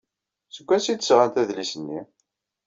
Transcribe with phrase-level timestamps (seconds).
[0.55, 2.01] Seg wansi ay d-sɣan adlis-nni?